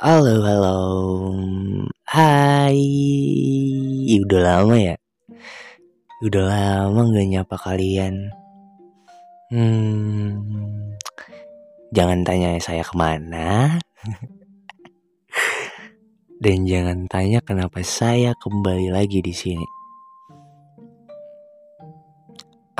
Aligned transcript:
Halo 0.00 0.42
halo. 0.42 0.78
Hai. 2.08 2.80
Udah 4.18 4.40
lama 4.42 4.74
ya? 4.74 4.98
Udah 6.26 6.50
lama 6.50 7.06
gak 7.14 7.30
nyapa 7.30 7.54
kalian. 7.54 8.34
Hmm. 9.54 10.42
Jangan 11.94 12.26
tanya 12.26 12.58
saya 12.58 12.82
ke 12.82 12.94
mana. 12.98 13.78
Dan 16.42 16.66
jangan 16.66 17.06
tanya 17.06 17.38
kenapa 17.46 17.78
saya 17.86 18.34
kembali 18.42 18.90
lagi 18.90 19.22
di 19.22 19.30
sini. 19.30 19.79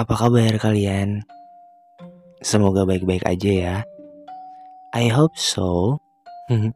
Apa 0.01 0.17
kabar 0.17 0.57
kalian? 0.57 1.21
Semoga 2.41 2.89
baik-baik 2.89 3.21
aja 3.29 3.50
ya. 3.53 3.77
I 4.96 5.13
hope 5.13 5.36
so. 5.36 6.00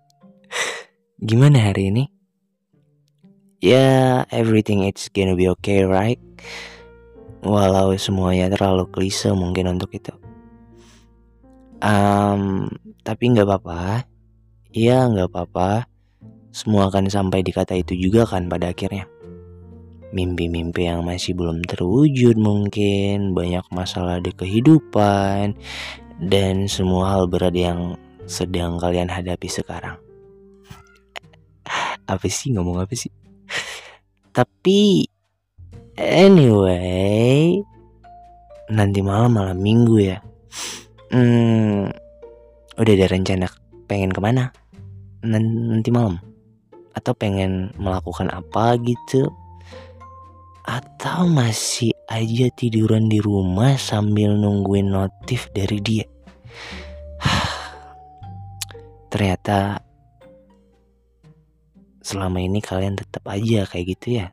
Gimana 1.32 1.72
hari 1.72 1.88
ini? 1.88 2.04
Ya, 3.64 3.80
yeah, 3.80 4.08
everything 4.28 4.84
it's 4.84 5.08
gonna 5.08 5.32
be 5.32 5.48
okay, 5.56 5.88
right? 5.88 6.20
Walau 7.40 7.96
semuanya 7.96 8.52
terlalu 8.52 8.92
klise 8.92 9.32
mungkin 9.32 9.72
untuk 9.72 9.96
itu. 9.96 10.12
Um, 11.80 12.68
tapi 13.08 13.32
nggak 13.32 13.48
apa-apa. 13.48 14.04
Iya, 14.76 15.08
nggak 15.08 15.32
apa-apa. 15.32 15.88
Semua 16.52 16.92
akan 16.92 17.08
sampai 17.08 17.40
di 17.40 17.56
kata 17.56 17.72
itu 17.72 17.96
juga 17.96 18.28
kan 18.28 18.52
pada 18.52 18.68
akhirnya. 18.68 19.08
Mimpi-mimpi 20.14 20.86
yang 20.86 21.02
masih 21.02 21.34
belum 21.34 21.66
terwujud 21.66 22.38
mungkin, 22.38 23.34
banyak 23.34 23.66
masalah 23.74 24.22
di 24.22 24.30
kehidupan, 24.30 25.58
dan 26.22 26.70
semua 26.70 27.18
hal 27.18 27.26
berat 27.26 27.50
yang 27.50 27.98
sedang 28.30 28.78
kalian 28.78 29.10
hadapi 29.10 29.50
sekarang. 29.50 29.98
Apa 32.12 32.26
sih? 32.30 32.54
Ngomong 32.54 32.84
apa 32.84 32.94
sih? 32.94 33.10
Tapi 34.30 35.02
anyway 35.98 37.58
nanti 38.70 39.00
malam 39.02 39.34
malam 39.34 39.58
minggu 39.58 39.96
ya. 39.98 40.18
Hmm, 41.14 41.90
udah 42.74 42.92
ada 42.98 43.06
rencana 43.06 43.46
pengen 43.86 44.10
ke 44.10 44.18
mana? 44.18 44.50
Nanti 45.22 45.90
malam? 45.94 46.18
Atau 46.94 47.14
pengen 47.14 47.70
melakukan 47.78 48.30
apa 48.30 48.74
gitu 48.82 49.30
atau 50.64 51.28
masih 51.28 51.92
aja 52.08 52.48
tiduran 52.56 53.12
di 53.12 53.20
rumah 53.20 53.76
sambil 53.76 54.32
nungguin 54.32 54.88
notif 54.88 55.52
dari 55.52 55.78
dia? 55.84 56.08
Ternyata 59.12 59.76
selama 62.00 62.40
ini 62.40 62.64
kalian 62.64 62.96
tetap 62.96 63.28
aja 63.28 63.68
kayak 63.68 63.86
gitu 63.96 64.24
ya? 64.24 64.32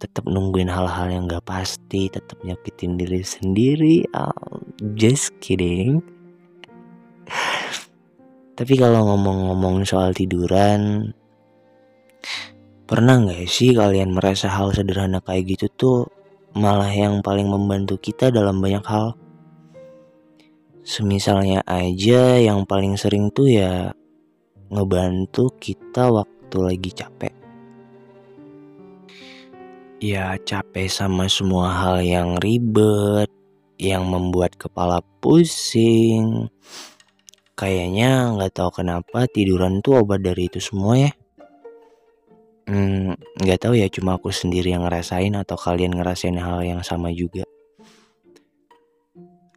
Tetap 0.00 0.24
nungguin 0.24 0.72
hal-hal 0.72 1.12
yang 1.12 1.28
gak 1.28 1.44
pasti 1.44 2.08
tetap 2.08 2.40
nyakitin 2.40 2.96
diri 2.96 3.20
sendiri. 3.20 4.04
Oh, 4.16 4.64
just 4.96 5.36
kidding. 5.44 6.00
Tapi 8.58 8.74
kalau 8.80 9.12
ngomong-ngomong 9.12 9.84
soal 9.84 10.16
tiduran 10.16 11.12
pernah 12.84 13.20
nggak 13.20 13.48
sih 13.48 13.72
kalian 13.72 14.12
merasa 14.12 14.52
hal 14.52 14.72
sederhana 14.72 15.24
kayak 15.24 15.56
gitu 15.56 15.66
tuh 15.72 15.98
malah 16.52 16.92
yang 16.92 17.24
paling 17.24 17.48
membantu 17.48 17.96
kita 17.96 18.28
dalam 18.28 18.60
banyak 18.60 18.84
hal 18.84 19.16
semisalnya 20.84 21.64
aja 21.64 22.36
yang 22.36 22.68
paling 22.68 23.00
sering 23.00 23.32
tuh 23.32 23.48
ya 23.48 23.96
ngebantu 24.68 25.48
kita 25.56 26.12
waktu 26.12 26.56
lagi 26.60 26.90
capek. 26.92 27.34
Ya 30.04 30.36
capek 30.36 30.92
sama 30.92 31.24
semua 31.32 31.72
hal 31.72 32.04
yang 32.04 32.36
ribet, 32.36 33.32
yang 33.80 34.04
membuat 34.04 34.60
kepala 34.60 35.00
pusing. 35.24 36.52
Kayaknya 37.56 38.36
nggak 38.36 38.52
tahu 38.52 38.84
kenapa 38.84 39.24
tiduran 39.32 39.80
tuh 39.80 40.04
obat 40.04 40.20
dari 40.20 40.52
itu 40.52 40.60
semua 40.60 41.00
ya. 41.00 41.12
Hmm, 42.64 43.12
nggak 43.44 43.60
tahu 43.68 43.76
ya 43.76 43.92
cuma 43.92 44.16
aku 44.16 44.32
sendiri 44.32 44.72
yang 44.72 44.88
ngerasain 44.88 45.36
atau 45.36 45.56
kalian 45.56 45.92
ngerasain 45.96 46.36
hal 46.40 46.64
yang 46.64 46.80
sama 46.80 47.12
juga. 47.12 47.44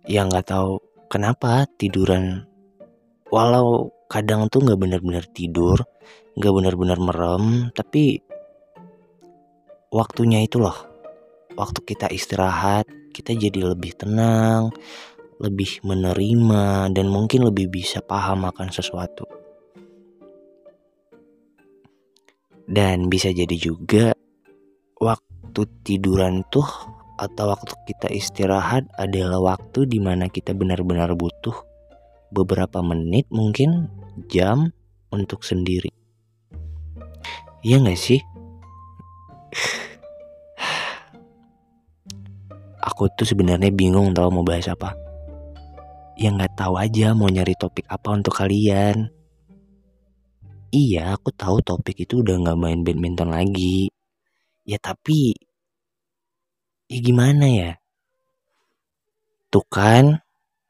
Ya 0.07 0.27
nggak 0.27 0.51
tahu 0.51 0.83
kenapa 1.07 1.63
tiduran 1.79 2.43
walau 3.31 3.91
kadang 4.07 4.47
tuh 4.47 4.63
nggak 4.63 4.79
benar-benar 4.79 5.25
tidur 5.35 5.83
nggak 6.39 6.53
benar-benar 6.53 6.99
merem 6.99 7.45
tapi 7.75 8.23
waktunya 9.91 10.43
itu 10.43 10.63
loh 10.63 10.75
waktu 11.59 11.79
kita 11.83 12.07
istirahat 12.11 12.87
kita 13.11 13.35
jadi 13.35 13.75
lebih 13.75 13.99
tenang 13.99 14.71
lebih 15.43 15.83
menerima 15.83 16.91
dan 16.91 17.07
mungkin 17.11 17.47
lebih 17.47 17.67
bisa 17.67 17.99
paham 17.99 18.47
akan 18.47 18.71
sesuatu 18.71 19.27
dan 22.67 23.07
bisa 23.07 23.31
jadi 23.31 23.55
juga 23.55 24.11
waktu 24.99 25.61
tiduran 25.87 26.43
tuh 26.51 26.67
atau 27.17 27.49
waktu 27.49 27.73
kita 27.89 28.13
istirahat 28.13 28.85
adalah 28.99 29.55
waktu 29.55 29.89
di 29.89 29.97
mana 29.97 30.29
kita 30.29 30.53
benar-benar 30.53 31.17
butuh 31.17 31.55
beberapa 32.29 32.83
menit 32.85 33.25
mungkin 33.33 33.89
jam 34.29 34.69
untuk 35.09 35.41
sendiri 35.41 35.89
Iya 37.67 37.83
gak 37.83 37.99
sih? 37.99 38.21
Aku 42.79 43.09
tuh 43.17 43.27
sebenarnya 43.27 43.73
bingung 43.73 44.15
tau 44.15 44.31
mau 44.31 44.45
bahas 44.45 44.71
apa. 44.71 44.95
Ya 46.17 46.33
nggak 46.33 46.57
tahu 46.57 46.79
aja 46.79 47.13
mau 47.13 47.29
nyari 47.29 47.53
topik 47.59 47.85
apa 47.91 48.15
untuk 48.15 48.39
kalian. 48.39 49.11
Iya, 50.75 50.99
aku 51.15 51.29
tahu 51.41 51.57
topik 51.67 51.95
itu 52.03 52.13
udah 52.23 52.35
nggak 52.41 52.59
main 52.63 52.79
badminton 52.85 53.29
lagi. 53.35 53.87
Ya 54.71 54.77
tapi, 54.87 55.33
ya 56.89 56.99
gimana 57.05 57.45
ya? 57.47 57.69
Tuh 59.51 59.65
kan, 59.75 60.05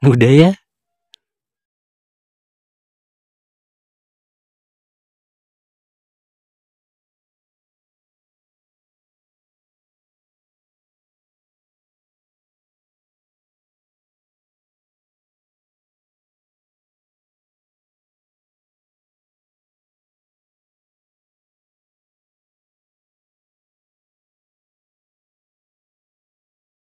udah 0.14 0.32
ya. 0.42 0.52